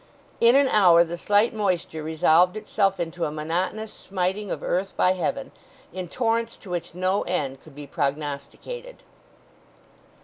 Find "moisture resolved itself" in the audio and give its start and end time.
1.53-2.99